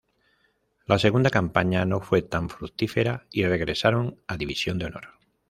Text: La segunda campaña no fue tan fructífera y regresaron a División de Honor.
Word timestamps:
La 0.87 0.97
segunda 0.97 1.29
campaña 1.29 1.85
no 1.85 2.01
fue 2.01 2.23
tan 2.23 2.49
fructífera 2.49 3.27
y 3.29 3.45
regresaron 3.45 4.19
a 4.25 4.35
División 4.35 4.79
de 4.79 4.85
Honor. 4.85 5.09